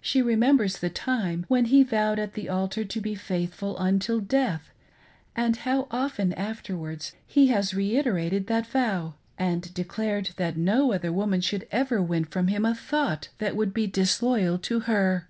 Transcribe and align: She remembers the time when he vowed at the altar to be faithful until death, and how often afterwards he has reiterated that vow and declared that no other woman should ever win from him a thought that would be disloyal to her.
She 0.00 0.22
remembers 0.22 0.78
the 0.78 0.88
time 0.88 1.44
when 1.48 1.66
he 1.66 1.82
vowed 1.82 2.18
at 2.18 2.32
the 2.32 2.48
altar 2.48 2.86
to 2.86 3.00
be 3.02 3.14
faithful 3.14 3.76
until 3.76 4.18
death, 4.18 4.70
and 5.36 5.56
how 5.58 5.88
often 5.90 6.32
afterwards 6.32 7.12
he 7.26 7.48
has 7.48 7.74
reiterated 7.74 8.46
that 8.46 8.66
vow 8.66 9.12
and 9.38 9.74
declared 9.74 10.30
that 10.38 10.56
no 10.56 10.92
other 10.92 11.12
woman 11.12 11.42
should 11.42 11.68
ever 11.70 12.00
win 12.00 12.24
from 12.24 12.48
him 12.48 12.64
a 12.64 12.74
thought 12.74 13.28
that 13.40 13.56
would 13.56 13.74
be 13.74 13.86
disloyal 13.86 14.56
to 14.60 14.80
her. 14.80 15.28